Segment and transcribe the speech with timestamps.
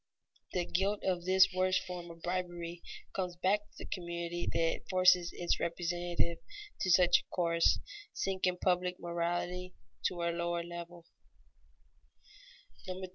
[0.53, 2.81] The guilt of this worst form of bribery
[3.13, 6.41] comes back to the community that forces its representatives
[6.79, 7.77] to such a course,
[8.11, 9.75] sinking public morality
[10.07, 11.05] to a lower level.